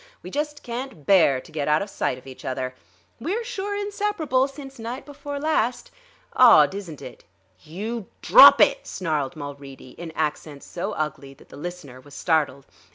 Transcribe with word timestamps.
We 0.23 0.31
just 0.31 0.63
can't 0.63 1.05
bear 1.05 1.39
to 1.39 1.51
get 1.51 1.67
out 1.67 1.83
of 1.83 1.89
sight 1.91 2.17
of 2.17 2.25
each 2.25 2.43
other. 2.43 2.73
We're 3.19 3.43
sure 3.43 3.75
inseparable 3.75 4.47
since 4.47 4.79
night 4.79 5.05
before 5.05 5.37
last. 5.39 5.91
Odd, 6.33 6.73
isn't 6.73 7.03
it?" 7.03 7.23
"You 7.61 8.07
drop 8.23 8.59
it!" 8.59 8.87
snarled 8.87 9.35
Mulready, 9.35 9.91
in 9.99 10.09
accents 10.15 10.65
so 10.65 10.93
ugly 10.93 11.35
that 11.35 11.49
the 11.49 11.55
listener 11.55 12.01
was 12.01 12.15
startled. 12.15 12.65